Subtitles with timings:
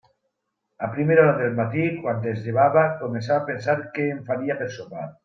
[0.85, 4.71] A primera hora del matí, quan es llevava, començava a pensar què em faria per
[4.81, 5.07] sopar.